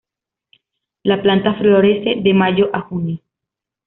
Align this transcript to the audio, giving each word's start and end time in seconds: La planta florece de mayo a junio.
La 1.03 1.21
planta 1.21 1.53
florece 1.53 2.21
de 2.23 2.33
mayo 2.33 2.71
a 2.73 2.81
junio. 2.81 3.19